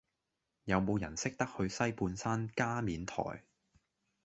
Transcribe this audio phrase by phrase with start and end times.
[0.63, 3.41] 有無人識得去西半山加冕臺